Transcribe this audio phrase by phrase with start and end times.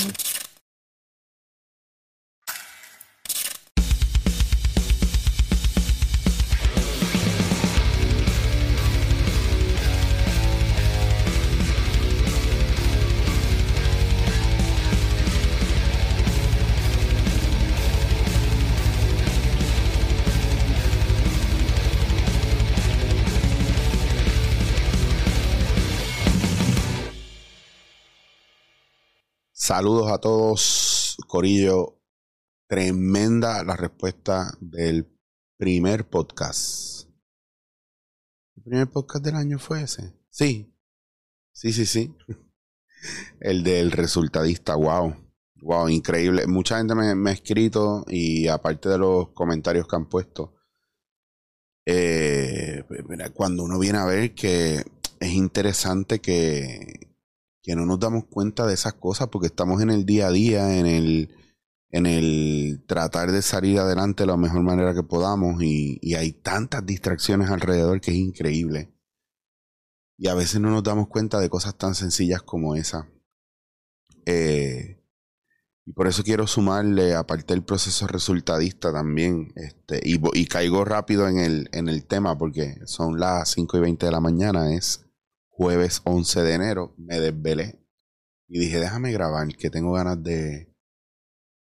[0.00, 0.29] Mm-hmm.
[29.70, 32.02] Saludos a todos, Corillo.
[32.68, 35.16] Tremenda la respuesta del
[35.58, 37.08] primer podcast.
[38.56, 40.12] ¿El primer podcast del año fue ese?
[40.28, 40.74] Sí.
[41.52, 42.12] Sí, sí, sí.
[43.40, 44.74] El del resultadista.
[44.74, 45.14] Wow.
[45.62, 46.48] Wow, increíble.
[46.48, 50.56] Mucha gente me, ha escrito y aparte de los comentarios que han puesto,
[51.86, 52.82] eh,
[53.34, 54.84] cuando uno viene a ver que
[55.20, 57.09] es interesante que
[57.62, 60.78] que no nos damos cuenta de esas cosas porque estamos en el día a día,
[60.78, 61.34] en el,
[61.90, 66.84] en el tratar de salir adelante de la mejor manera que podamos y, hay tantas
[66.86, 68.92] distracciones alrededor que es increíble.
[70.16, 73.08] Y a veces no nos damos cuenta de cosas tan sencillas como esa.
[74.26, 75.02] Eh,
[75.86, 81.26] y por eso quiero sumarle, aparte del proceso resultadista también, este, y, y caigo rápido
[81.26, 85.09] en el, en el tema porque son las 5 y 20 de la mañana, es
[85.60, 87.84] jueves 11 de enero, me desvelé
[88.48, 90.74] y dije, déjame grabar, que tengo ganas de,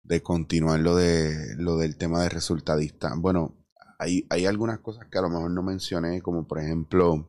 [0.01, 3.13] de continuar lo, de, lo del tema de resultadista.
[3.15, 3.55] Bueno,
[3.99, 7.27] hay, hay algunas cosas que a lo mejor no mencioné, como por ejemplo,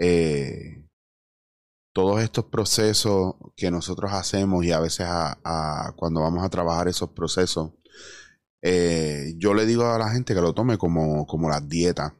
[0.00, 0.84] eh,
[1.94, 7.10] todos estos procesos que nosotros hacemos y a veces a, cuando vamos a trabajar esos
[7.10, 7.70] procesos,
[8.62, 12.14] eh, yo le digo a la gente que lo tome como, como las dietas.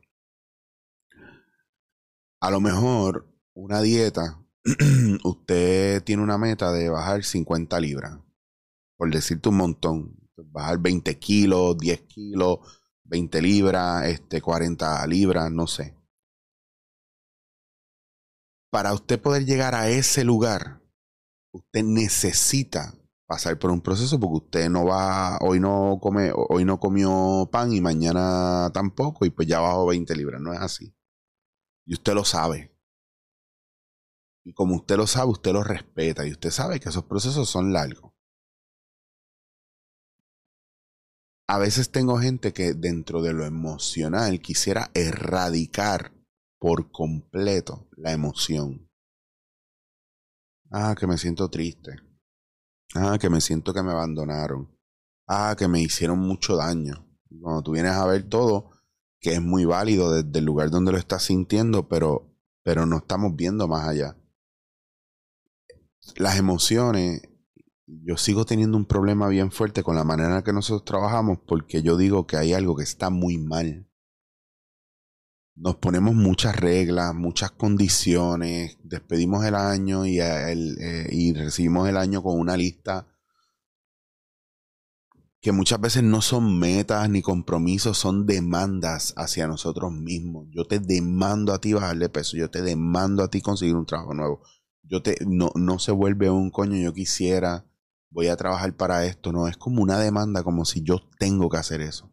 [2.41, 4.43] A lo mejor una dieta,
[5.25, 8.19] usted tiene una meta de bajar 50 libras,
[8.97, 12.59] por decirte un montón, bajar 20 kilos, 10 kilos,
[13.05, 15.97] 20 libras, este, 40 libras, no sé.
[18.71, 20.81] Para usted poder llegar a ese lugar,
[21.53, 22.95] usted necesita
[23.27, 27.73] pasar por un proceso porque usted no va, hoy no come, hoy no comió pan
[27.73, 30.95] y mañana tampoco y pues ya bajó 20 libras, no es así.
[31.87, 32.72] Y usted lo sabe.
[34.45, 37.73] Y como usted lo sabe, usted lo respeta y usted sabe que esos procesos son
[37.73, 38.13] largos.
[41.49, 46.13] A veces tengo gente que dentro de lo emocional quisiera erradicar
[46.59, 48.89] por completo la emoción.
[50.71, 51.97] Ah, que me siento triste.
[52.95, 54.75] Ah, que me siento que me abandonaron.
[55.29, 57.07] Ah, que me hicieron mucho daño.
[57.41, 58.71] Cuando tú vienes a ver todo,
[59.21, 63.37] que es muy válido desde el lugar donde lo estás sintiendo, pero, pero no estamos
[63.37, 64.22] viendo más allá
[66.17, 67.23] las emociones,
[67.87, 71.83] yo sigo teniendo un problema bien fuerte con la manera en que nosotros trabajamos porque
[71.83, 73.89] yo digo que hay algo que está muy mal.
[75.55, 82.23] Nos ponemos muchas reglas, muchas condiciones, despedimos el año y, eh, y recibimos el año
[82.23, 83.07] con una lista
[85.43, 90.47] que muchas veces no son metas ni compromisos, son demandas hacia nosotros mismos.
[90.51, 94.15] Yo te demando a ti bajarle peso, yo te demando a ti conseguir un trabajo
[94.15, 94.43] nuevo,
[94.83, 97.67] yo te, no, no se vuelve un coño, yo quisiera,
[98.11, 101.57] voy a trabajar para esto, no, es como una demanda, como si yo tengo que
[101.57, 102.13] hacer eso.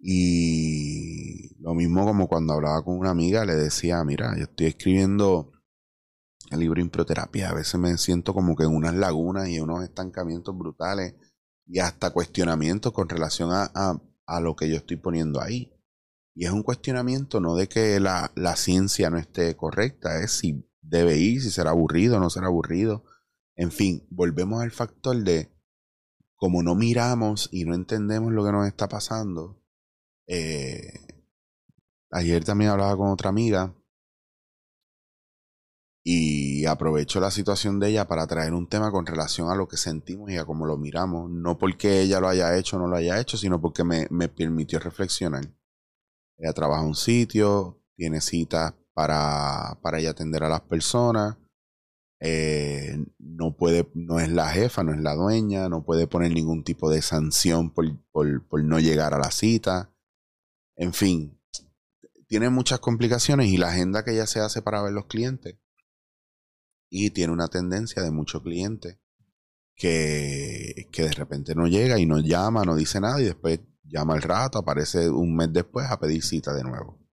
[0.00, 5.52] Y lo mismo como cuando hablaba con una amiga, le decía, mira, yo estoy escribiendo
[6.50, 10.56] el libro Improterapia, a veces me siento como que en unas lagunas y unos estancamientos
[10.56, 11.14] brutales
[11.66, 15.72] y hasta cuestionamientos con relación a, a, a lo que yo estoy poniendo ahí.
[16.34, 20.67] Y es un cuestionamiento no de que la, la ciencia no esté correcta, es si
[20.88, 23.04] debe ir, si será aburrido no será aburrido.
[23.56, 25.50] En fin, volvemos al factor de
[26.36, 29.60] como no miramos y no entendemos lo que nos está pasando.
[30.26, 30.92] Eh,
[32.10, 33.74] ayer también hablaba con otra amiga
[36.04, 39.76] y aprovecho la situación de ella para traer un tema con relación a lo que
[39.76, 41.30] sentimos y a cómo lo miramos.
[41.30, 44.28] No porque ella lo haya hecho o no lo haya hecho, sino porque me, me
[44.28, 45.44] permitió reflexionar.
[46.38, 51.36] Ella trabaja en un sitio, tiene citas para, para atender a las personas.
[52.18, 56.64] Eh, no puede, no es la jefa, no es la dueña, no puede poner ningún
[56.64, 59.94] tipo de sanción por, por, no llegar a la cita.
[60.74, 61.40] En fin,
[62.26, 65.60] tiene muchas complicaciones y la agenda que ella se hace para ver los clientes.
[66.90, 68.98] Y tiene una tendencia de muchos clientes
[69.76, 74.14] que, que de repente no llega y no llama, no dice nada y después llama
[74.14, 77.07] al rato, aparece un mes después a pedir cita de nuevo.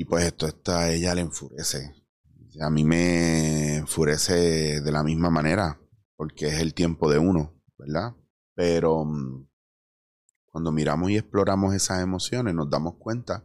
[0.00, 1.94] Y pues esto está, ella le enfurece.
[2.62, 5.78] A mí me enfurece de la misma manera,
[6.16, 8.16] porque es el tiempo de uno, ¿verdad?
[8.54, 9.46] Pero mm,
[10.46, 13.44] cuando miramos y exploramos esas emociones, nos damos cuenta,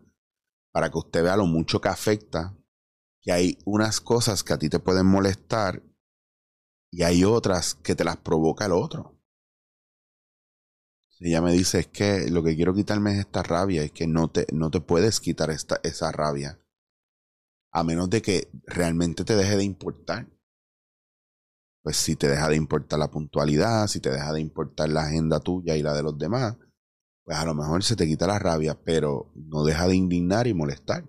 [0.71, 2.57] para que usted vea lo mucho que afecta,
[3.19, 5.83] que hay unas cosas que a ti te pueden molestar
[6.89, 9.14] y hay otras que te las provoca el otro.
[11.19, 14.29] Ella me dice, es que lo que quiero quitarme es esta rabia, es que no
[14.29, 16.59] te, no te puedes quitar esta, esa rabia.
[17.71, 20.27] A menos de que realmente te deje de importar.
[21.83, 25.39] Pues si te deja de importar la puntualidad, si te deja de importar la agenda
[25.39, 26.57] tuya y la de los demás,
[27.23, 30.53] pues a lo mejor se te quita la rabia, pero no deja de indignar y
[30.53, 31.05] molestar.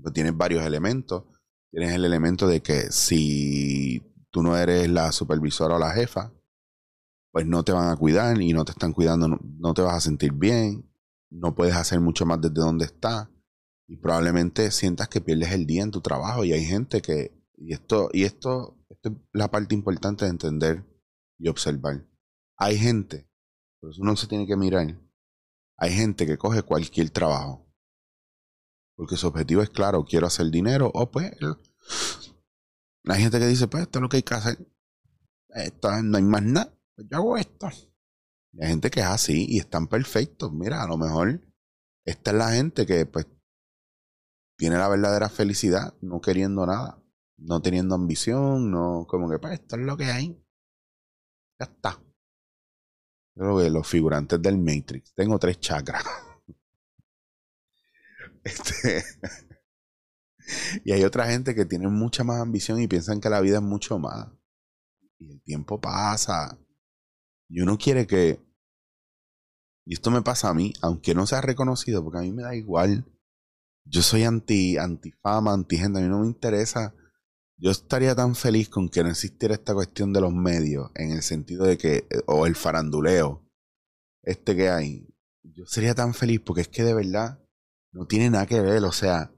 [0.00, 1.24] Pues tienes varios elementos.
[1.70, 6.32] Tienes el elemento de que si tú no eres la supervisora o la jefa,
[7.32, 10.00] pues no te van a cuidar y no te están cuidando, no, te vas a
[10.00, 10.88] sentir bien,
[11.30, 13.28] no puedes hacer mucho más desde donde estás
[13.88, 17.72] y probablemente sientas que pierdes el día en tu trabajo y hay gente que, y
[17.72, 20.84] esto, y esto, esto es la parte importante de entender
[21.38, 22.06] y observar.
[22.58, 23.26] Hay gente,
[23.80, 25.00] por eso uno se tiene que mirar,
[25.78, 27.66] hay gente que coge cualquier trabajo.
[28.94, 31.32] Porque su objetivo es claro, quiero hacer dinero o pues
[33.06, 34.58] hay gente que dice, pues esto es lo que hay que hacer.
[36.04, 37.66] No hay más nada pues yo hago esto.
[37.66, 40.52] hay gente que es así y están perfectos.
[40.52, 41.40] Mira, a lo mejor
[42.04, 43.26] esta es la gente que pues
[44.56, 47.02] tiene la verdadera felicidad, no queriendo nada,
[47.36, 50.44] no teniendo ambición, no como que pues esto es lo que hay.
[51.58, 52.02] Ya está.
[53.34, 55.14] Yo que los figurantes del Matrix.
[55.14, 56.04] Tengo tres chakras.
[58.44, 59.04] Este.
[60.84, 63.62] y hay otra gente que tiene mucha más ambición y piensan que la vida es
[63.62, 64.28] mucho más.
[65.20, 66.58] Y el tiempo pasa.
[67.52, 68.40] Y uno quiere que,
[69.84, 72.56] y esto me pasa a mí, aunque no sea reconocido, porque a mí me da
[72.56, 73.04] igual.
[73.84, 76.94] Yo soy anti, antifama, anti gente, a mí no me interesa.
[77.58, 81.22] Yo estaría tan feliz con que no existiera esta cuestión de los medios, en el
[81.22, 83.46] sentido de que, o el faranduleo,
[84.22, 85.14] este que hay.
[85.42, 87.38] Yo sería tan feliz porque es que de verdad
[87.92, 89.30] no tiene nada que ver, o sea.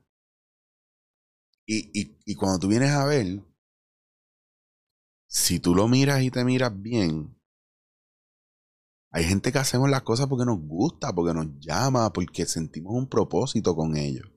[1.67, 3.43] Y, y, y cuando tú vienes a ver,
[5.27, 7.35] si tú lo miras y te miras bien,
[9.15, 13.09] hay gente que hacemos las cosas porque nos gusta, porque nos llama, porque sentimos un
[13.09, 14.29] propósito con ellos.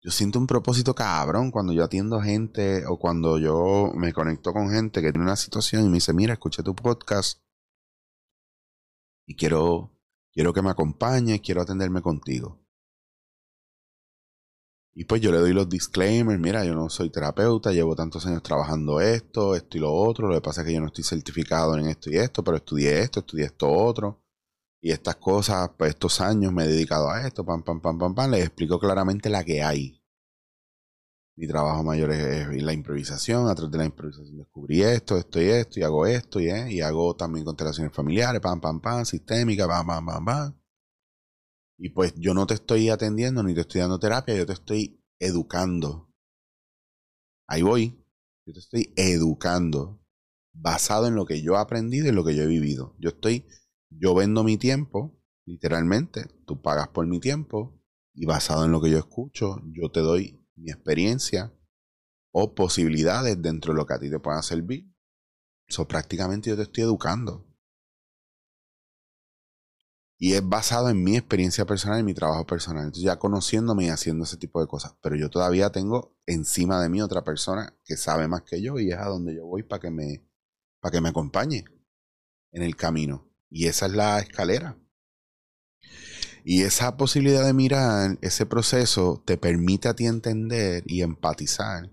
[0.00, 4.70] Yo siento un propósito cabrón cuando yo atiendo gente o cuando yo me conecto con
[4.70, 7.40] gente que tiene una situación y me dice, mira, escuché tu podcast
[9.26, 9.90] y quiero,
[10.32, 12.64] quiero que me acompañes, quiero atenderme contigo.
[14.94, 18.42] Y pues yo le doy los disclaimers, mira, yo no soy terapeuta, llevo tantos años
[18.42, 21.76] trabajando esto, esto y lo otro, lo que pasa es que yo no estoy certificado
[21.76, 24.24] en esto y esto, pero estudié esto, estudié esto otro.
[24.80, 28.14] Y estas cosas, pues estos años me he dedicado a esto, pam, pam, pam, pam,
[28.14, 29.98] pam, les explico claramente la que hay.
[31.36, 35.44] Mi trabajo mayor es, la improvisación, a través de la improvisación descubrí esto, esto y
[35.48, 39.68] esto, y hago esto, y, eh, y hago también constelaciones familiares, pam, pam, pam, sistémica,
[39.68, 40.57] pam, pam, pam, pam.
[41.78, 45.00] Y pues yo no te estoy atendiendo ni te estoy dando terapia, yo te estoy
[45.20, 46.10] educando.
[47.46, 48.04] Ahí voy.
[48.46, 50.00] Yo te estoy educando
[50.52, 52.96] basado en lo que yo he aprendido y en lo que yo he vivido.
[52.98, 53.46] Yo estoy,
[53.90, 57.80] yo vendo mi tiempo, literalmente, tú pagas por mi tiempo
[58.14, 61.52] y basado en lo que yo escucho, yo te doy mi experiencia
[62.32, 64.90] o posibilidades dentro de lo que a ti te puedan servir.
[65.68, 67.47] Eso prácticamente yo te estoy educando.
[70.18, 72.84] Y es basado en mi experiencia personal y mi trabajo personal.
[72.84, 74.94] Entonces ya conociéndome y haciendo ese tipo de cosas.
[75.00, 78.90] Pero yo todavía tengo encima de mí otra persona que sabe más que yo y
[78.90, 80.26] es a donde yo voy para que me,
[80.80, 81.64] para que me acompañe
[82.50, 83.28] en el camino.
[83.48, 84.76] Y esa es la escalera.
[86.44, 91.90] Y esa posibilidad de mirar ese proceso te permite a ti entender y empatizar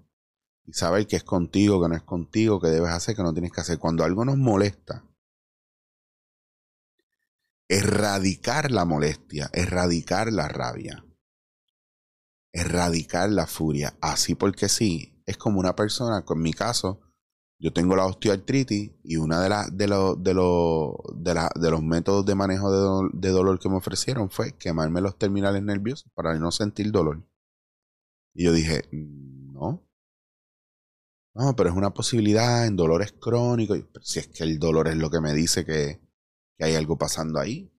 [0.66, 3.52] y saber que es contigo, que no es contigo, que debes hacer, que no tienes
[3.52, 3.78] que hacer.
[3.78, 5.04] Cuando algo nos molesta,
[7.68, 11.06] erradicar la molestia, erradicar la rabia,
[12.54, 13.98] erradicar la furia.
[14.02, 17.02] Así porque sí, es como una persona, con mi caso,
[17.58, 22.26] yo tengo la osteoartritis y una de, las de, los de, de, de, los métodos
[22.26, 26.92] de manejo de, dolor que me ofrecieron fue quemarme los terminales nerviosos para no sentir
[26.92, 27.24] dolor.
[28.34, 29.82] Y yo dije, no.
[31.34, 33.80] No, pero es una posibilidad en dolores crónicos.
[34.02, 36.05] si es que el dolor es lo que me dice que,
[36.58, 37.72] que hay algo pasando ahí.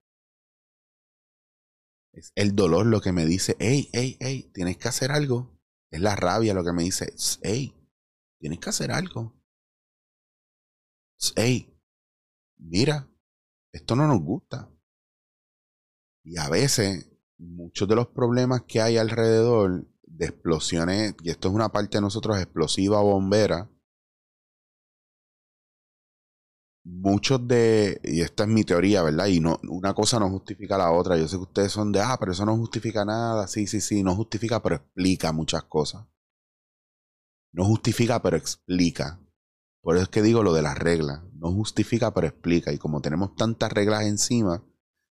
[2.12, 5.60] Es el dolor lo que me dice, hey, hey, hey, tienes que hacer algo.
[5.90, 7.74] Es la rabia lo que me dice, hey,
[8.38, 9.34] tienes que hacer algo.
[11.36, 11.78] Hey,
[12.56, 13.08] mira,
[13.72, 14.70] esto no nos gusta.
[16.24, 21.54] Y a veces, muchos de los problemas que hay alrededor de explosiones, y esto es
[21.54, 23.70] una parte de nosotros explosiva bombera,
[26.86, 29.26] muchos de, y esta es mi teoría, ¿verdad?
[29.26, 31.16] Y no, una cosa no justifica la otra.
[31.16, 33.48] Yo sé que ustedes son de, ah, pero eso no justifica nada.
[33.48, 36.06] Sí, sí, sí, no justifica, pero explica muchas cosas.
[37.52, 39.20] No justifica, pero explica.
[39.82, 41.22] Por eso es que digo lo de las reglas.
[41.34, 42.72] No justifica, pero explica.
[42.72, 44.62] Y como tenemos tantas reglas encima,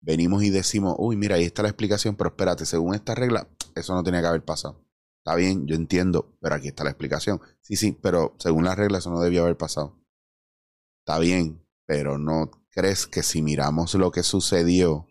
[0.00, 3.94] venimos y decimos, uy, mira, ahí está la explicación, pero espérate, según esta regla, eso
[3.94, 4.84] no tenía que haber pasado.
[5.18, 7.40] Está bien, yo entiendo, pero aquí está la explicación.
[7.60, 10.05] Sí, sí, pero según las reglas eso no debía haber pasado.
[11.06, 15.06] Está bien, pero no crees que si miramos lo que sucedió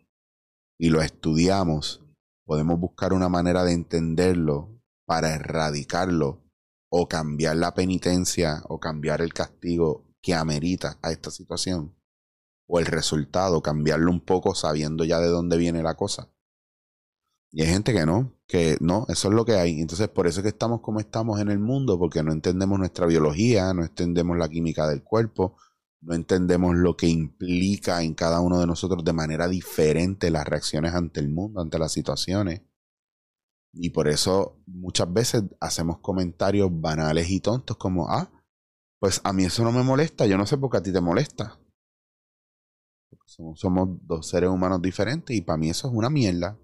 [0.77, 2.03] y lo estudiamos,
[2.45, 6.43] podemos buscar una manera de entenderlo para erradicarlo
[6.91, 11.95] o cambiar la penitencia o cambiar el castigo que amerita a esta situación
[12.67, 16.29] o el resultado, cambiarlo un poco sabiendo ya de dónde viene la cosa.
[17.53, 19.79] Y hay gente que no, que no, eso es lo que hay.
[19.79, 23.05] Entonces, por eso es que estamos como estamos en el mundo, porque no entendemos nuestra
[23.05, 25.55] biología, no entendemos la química del cuerpo,
[26.05, 30.93] no entendemos lo que implica en cada uno de nosotros de manera diferente las reacciones
[30.93, 32.61] ante el mundo, ante las situaciones.
[33.73, 38.31] Y por eso muchas veces hacemos comentarios banales y tontos como, ah,
[38.99, 41.01] pues a mí eso no me molesta, yo no sé por qué a ti te
[41.01, 41.59] molesta.
[43.25, 46.55] Somos, dos seres humanos diferentes y para mí eso es una mierda.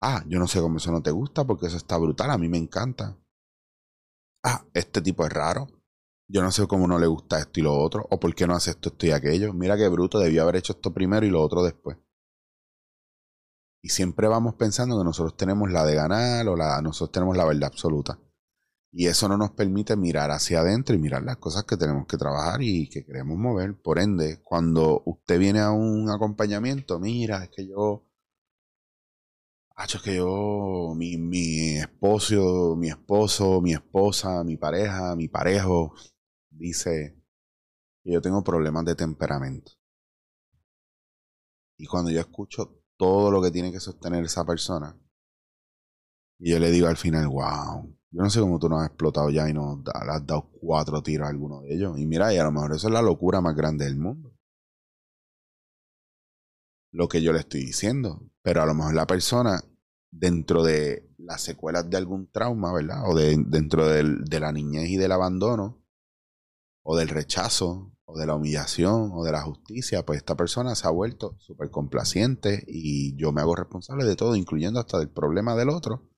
[0.00, 2.48] Ah, yo no sé cómo eso no te gusta porque eso está brutal, a mí
[2.48, 3.14] me encanta.
[4.42, 5.68] Ah, este tipo es raro.
[6.28, 8.54] Yo no sé cómo no le gusta esto y lo otro, o por qué no
[8.54, 9.52] hace esto, esto y aquello.
[9.52, 11.98] Mira qué bruto, debió haber hecho esto primero y lo otro después.
[13.82, 17.44] Y siempre vamos pensando que nosotros tenemos la de ganar o la, nosotros tenemos la
[17.44, 18.18] verdad absoluta.
[18.92, 22.16] Y eso no nos permite mirar hacia adentro y mirar las cosas que tenemos que
[22.16, 23.80] trabajar y que queremos mover.
[23.80, 28.06] Por ende, cuando usted viene a un acompañamiento, mira, es que yo
[29.78, 35.94] es que yo, mi, mi esposo, mi esposo, mi esposa, mi pareja, mi parejo,
[36.56, 37.22] dice
[38.02, 39.72] que yo tengo problemas de temperamento.
[41.78, 44.98] Y cuando yo escucho todo lo que tiene que sostener esa persona,
[46.38, 49.30] y yo le digo al final, wow, yo no sé cómo tú no has explotado
[49.30, 51.98] ya y no le has dado cuatro tiros a alguno de ellos.
[51.98, 54.34] Y mira, y a lo mejor eso es la locura más grande del mundo.
[56.92, 58.22] Lo que yo le estoy diciendo.
[58.42, 59.62] Pero a lo mejor la persona,
[60.10, 63.02] dentro de las secuelas de algún trauma, ¿verdad?
[63.06, 65.82] O de, dentro de la niñez y del abandono,
[66.88, 70.86] o del rechazo, o de la humillación, o de la justicia, pues esta persona se
[70.86, 75.56] ha vuelto súper complaciente y yo me hago responsable de todo, incluyendo hasta del problema
[75.56, 76.08] del otro,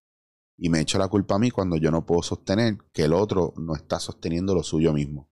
[0.59, 3.55] y me echo la culpa a mí cuando yo no puedo sostener que el otro
[3.57, 5.31] no está sosteniendo lo suyo mismo.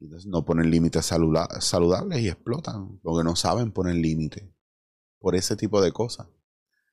[0.00, 4.50] Entonces no ponen límites saludables y explotan, porque no saben poner límites
[5.20, 6.26] por ese tipo de cosas.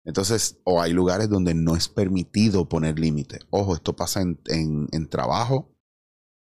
[0.03, 3.47] Entonces, o hay lugares donde no es permitido poner límites.
[3.49, 5.75] Ojo, esto pasa en, en trabajo,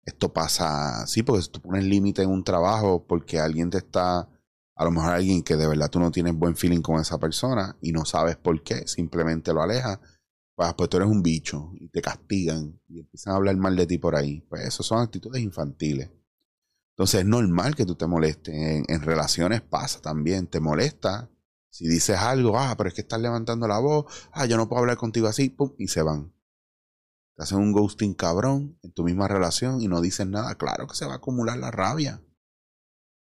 [0.05, 4.29] esto pasa, sí, porque si tú pones límite en un trabajo porque alguien te está,
[4.75, 7.75] a lo mejor alguien que de verdad tú no tienes buen feeling con esa persona
[7.81, 9.99] y no sabes por qué, simplemente lo aleja,
[10.55, 13.87] pues, pues tú eres un bicho y te castigan y empiezan a hablar mal de
[13.87, 14.41] ti por ahí.
[14.49, 16.11] Pues eso son actitudes infantiles.
[16.93, 18.55] Entonces es normal que tú te molestes.
[18.55, 21.29] En, en relaciones pasa también, te molesta.
[21.69, 24.79] Si dices algo, ah, pero es que estás levantando la voz, ah, yo no puedo
[24.79, 26.34] hablar contigo así, pum, y se van
[27.35, 30.95] te hacen un ghosting cabrón en tu misma relación y no dices nada, claro que
[30.95, 32.21] se va a acumular la rabia.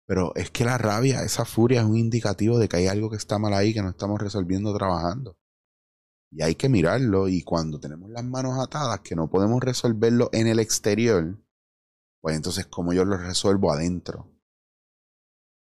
[0.06, 3.16] Pero es que la rabia, esa furia es un indicativo de que hay algo que
[3.16, 5.36] está mal ahí que no estamos resolviendo trabajando.
[6.30, 10.46] Y hay que mirarlo y cuando tenemos las manos atadas que no podemos resolverlo en
[10.46, 11.38] el exterior,
[12.20, 14.30] pues entonces cómo yo lo resuelvo adentro.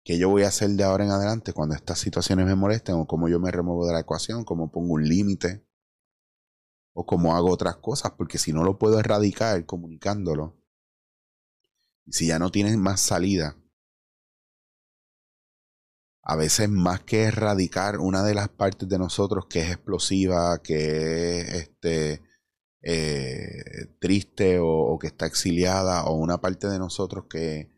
[0.05, 3.07] ¿Qué yo voy a hacer de ahora en adelante cuando estas situaciones me molesten o
[3.07, 5.66] cómo yo me remuevo de la ecuación, cómo pongo un límite?
[6.99, 10.57] O cómo hago otras cosas, porque si no lo puedo erradicar comunicándolo,
[12.07, 13.55] y si ya no tienes más salida,
[16.23, 21.41] a veces más que erradicar una de las partes de nosotros que es explosiva, que
[21.41, 22.23] es este,
[22.81, 27.69] eh, triste o, que está exiliada, o una parte de nosotros que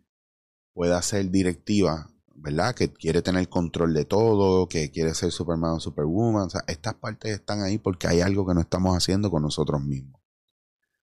[0.74, 2.10] pueda ser directiva,
[2.42, 2.74] ¿verdad?
[2.76, 6.48] Que quiere tener control de todo, que quiere ser Superman o Superwoman.
[6.48, 9.82] O sea, estas partes están ahí porque hay algo que no estamos haciendo con nosotros
[9.82, 10.22] mismos.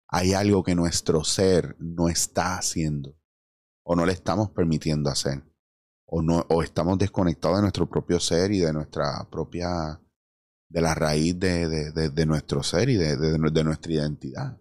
[0.09, 3.17] Hay algo que nuestro ser no está haciendo
[3.83, 5.45] o no le estamos permitiendo hacer.
[6.07, 10.01] O, no, o estamos desconectados de nuestro propio ser y de nuestra propia,
[10.69, 14.61] de la raíz de, de, de nuestro ser y de nuestra identidad.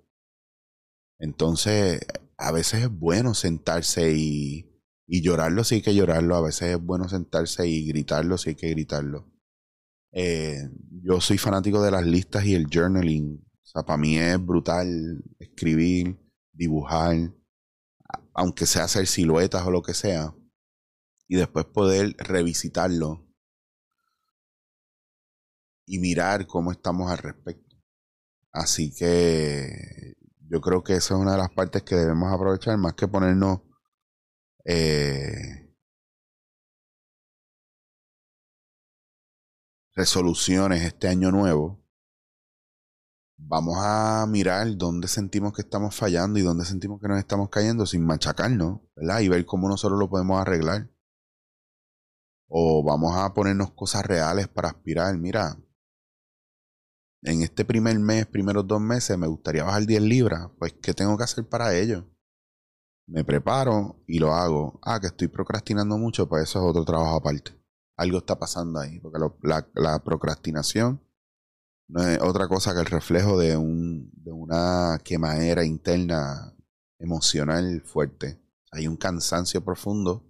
[1.20, 2.02] Entonces,
[2.38, 4.75] a veces es bueno sentarse y,
[5.08, 6.36] y llorarlo sí hay que llorarlo.
[6.36, 9.32] A veces es bueno sentarse y gritarlo sí hay que gritarlo.
[10.12, 10.70] Eh,
[11.04, 13.46] yo soy fanático de las listas y el journaling.
[13.64, 16.18] O sea, para mí es brutal escribir,
[16.54, 17.34] dibujar,
[18.34, 20.34] aunque sea hacer siluetas o lo que sea,
[21.28, 23.26] y después poder revisitarlo
[25.86, 27.76] y mirar cómo estamos al respecto.
[28.52, 30.16] Así que
[30.50, 33.62] yo creo que esa es una de las partes que debemos aprovechar, más que ponernos
[34.66, 35.74] eh,
[39.96, 41.82] resoluciones este año nuevo.
[43.38, 47.86] Vamos a mirar dónde sentimos que estamos fallando y dónde sentimos que nos estamos cayendo
[47.86, 49.20] sin machacarnos, ¿verdad?
[49.22, 50.90] Y ver cómo nosotros lo podemos arreglar.
[52.48, 55.18] O vamos a ponernos cosas reales para aspirar.
[55.18, 55.58] Mira,
[57.24, 60.50] en este primer mes, primeros dos meses, me gustaría bajar 10 libras.
[60.60, 62.08] Pues, ¿qué tengo que hacer para ello?
[63.08, 64.80] Me preparo y lo hago.
[64.84, 67.52] Ah, que estoy procrastinando mucho, pues eso es otro trabajo aparte.
[67.98, 71.02] Algo está pasando ahí, porque la, procrastinación
[71.88, 76.54] no es otra cosa que el reflejo de, un, de una quemadera interna
[77.00, 78.42] emocional fuerte.
[78.72, 80.26] Hay un cansancio profundo,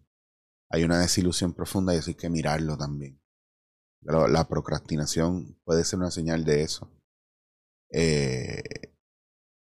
[0.70, 3.20] hay una desilusión profunda y eso hay que mirarlo también
[4.06, 6.92] la procrastinación puede ser una señal de eso.
[7.92, 8.95] Eh,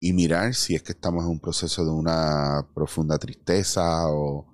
[0.01, 4.47] y mirar si es que estamos en un proceso de una profunda tristeza o,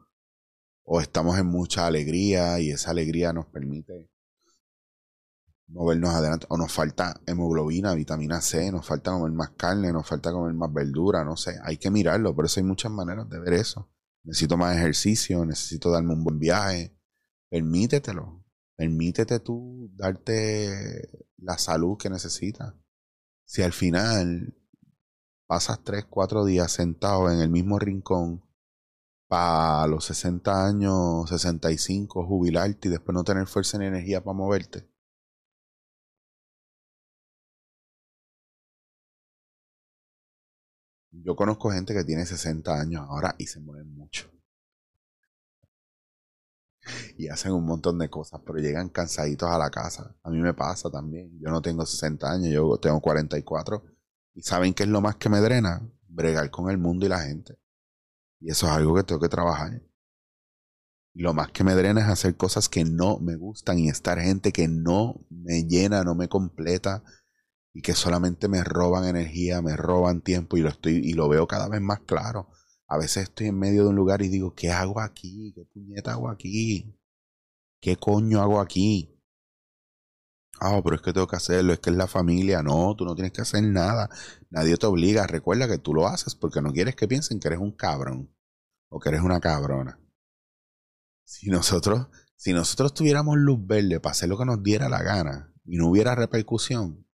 [0.84, 4.10] o estamos en mucha alegría y esa alegría nos permite
[5.68, 6.46] movernos adelante.
[6.48, 10.72] O nos falta hemoglobina, vitamina C, nos falta comer más carne, nos falta comer más
[10.72, 11.58] verdura, no sé.
[11.64, 13.90] Hay que mirarlo, por eso hay muchas maneras de ver eso.
[14.22, 16.96] Necesito más ejercicio, necesito darme un buen viaje.
[17.50, 18.44] Permítetelo.
[18.76, 22.74] Permítete tú darte la salud que necesitas.
[23.44, 24.56] Si al final
[25.46, 28.42] pasas 3, 4 días sentado en el mismo rincón
[29.28, 34.88] para los 60 años, 65, jubilarte y después no tener fuerza ni energía para moverte.
[41.12, 44.30] Yo conozco gente que tiene 60 años ahora y se mueven mucho
[47.16, 50.14] y hacen un montón de cosas, pero llegan cansaditos a la casa.
[50.22, 51.30] A mí me pasa también.
[51.40, 53.93] Yo no tengo 60 años, yo tengo 44.
[54.34, 55.88] Y saben qué es lo más que me drena?
[56.08, 57.58] Bregar con el mundo y la gente.
[58.40, 59.82] Y eso es algo que tengo que trabajar.
[61.14, 64.52] lo más que me drena es hacer cosas que no me gustan y estar gente
[64.52, 67.04] que no me llena, no me completa
[67.72, 71.46] y que solamente me roban energía, me roban tiempo y lo estoy y lo veo
[71.46, 72.50] cada vez más claro.
[72.88, 75.52] A veces estoy en medio de un lugar y digo, ¿qué hago aquí?
[75.54, 76.98] ¿Qué puñeta hago aquí?
[77.80, 79.13] ¿Qué coño hago aquí?
[80.60, 82.62] Ah, pero es que tengo que hacerlo, es que es la familia.
[82.62, 84.08] No, tú no tienes que hacer nada.
[84.50, 85.26] Nadie te obliga.
[85.26, 88.34] Recuerda que tú lo haces porque no quieres que piensen que eres un cabrón
[88.88, 89.98] o que eres una cabrona.
[91.24, 95.52] Si nosotros, si nosotros tuviéramos luz verde para hacer lo que nos diera la gana
[95.64, 97.06] y no hubiera repercusión,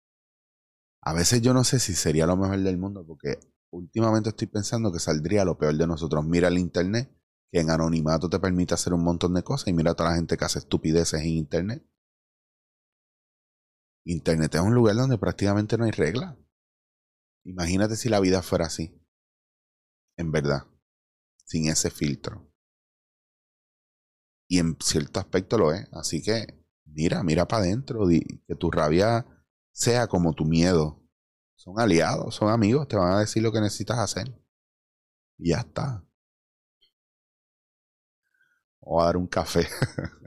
[1.03, 3.39] a veces yo no sé si sería lo mejor del mundo porque
[3.71, 6.25] últimamente estoy pensando que saldría lo peor de nosotros.
[6.25, 7.11] Mira el Internet,
[7.51, 10.17] que en anonimato te permite hacer un montón de cosas y mira a toda la
[10.17, 11.87] gente que hace estupideces en Internet.
[14.11, 16.35] Internet es un lugar donde prácticamente no hay reglas.
[17.45, 18.99] Imagínate si la vida fuera así.
[20.17, 20.67] En verdad.
[21.45, 22.51] Sin ese filtro.
[24.49, 25.87] Y en cierto aspecto lo es.
[25.93, 26.47] Así que
[26.87, 28.09] mira, mira para adentro.
[28.09, 29.27] Que tu rabia
[29.73, 31.07] sea como tu miedo.
[31.55, 34.35] Son aliados, son amigos, te van a decir lo que necesitas hacer.
[35.37, 36.03] Y ya está.
[38.81, 39.69] O a dar un café.